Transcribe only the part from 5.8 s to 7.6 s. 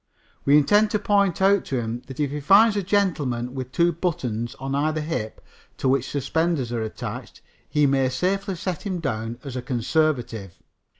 which suspenders are attached,